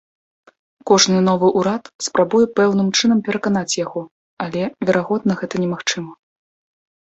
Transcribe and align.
Кожны 0.91 1.17
новы 1.27 1.47
ўрад 1.59 1.83
спрабуе 2.05 2.41
пэўным 2.59 2.89
чынам 2.97 3.19
пераканаць 3.27 3.77
яго, 3.85 4.01
але, 4.47 4.63
верагодна, 4.93 5.33
гэта 5.43 5.55
немагчыма. 5.67 6.13